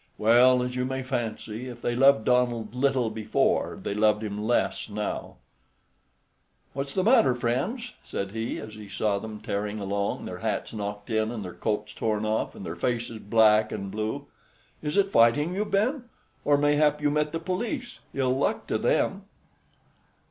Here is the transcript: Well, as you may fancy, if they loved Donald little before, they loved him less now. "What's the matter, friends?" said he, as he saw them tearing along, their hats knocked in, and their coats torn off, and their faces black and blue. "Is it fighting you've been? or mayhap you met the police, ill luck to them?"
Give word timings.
Well, 0.17 0.63
as 0.63 0.75
you 0.75 0.83
may 0.83 1.03
fancy, 1.03 1.67
if 1.69 1.79
they 1.79 1.95
loved 1.95 2.25
Donald 2.25 2.73
little 2.73 3.11
before, 3.11 3.79
they 3.79 3.93
loved 3.93 4.23
him 4.23 4.35
less 4.43 4.89
now. 4.89 5.35
"What's 6.73 6.95
the 6.95 7.03
matter, 7.03 7.35
friends?" 7.35 7.93
said 8.03 8.31
he, 8.31 8.57
as 8.57 8.73
he 8.73 8.89
saw 8.89 9.19
them 9.19 9.39
tearing 9.41 9.79
along, 9.79 10.25
their 10.25 10.39
hats 10.39 10.73
knocked 10.73 11.11
in, 11.11 11.29
and 11.29 11.45
their 11.45 11.53
coats 11.53 11.93
torn 11.93 12.25
off, 12.25 12.55
and 12.55 12.65
their 12.65 12.75
faces 12.75 13.19
black 13.19 13.71
and 13.71 13.91
blue. 13.91 14.25
"Is 14.81 14.97
it 14.97 15.11
fighting 15.11 15.53
you've 15.53 15.69
been? 15.69 16.05
or 16.43 16.57
mayhap 16.57 16.99
you 16.99 17.11
met 17.11 17.31
the 17.31 17.39
police, 17.39 17.99
ill 18.11 18.35
luck 18.35 18.65
to 18.69 18.79
them?" 18.79 19.25